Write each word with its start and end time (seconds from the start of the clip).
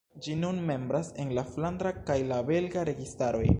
Ĝi 0.27 0.35
nun 0.43 0.61
membras 0.69 1.11
en 1.25 1.35
la 1.39 1.45
flandra 1.51 1.93
kaj 2.09 2.17
la 2.33 2.43
belga 2.51 2.89
registaroj. 2.93 3.47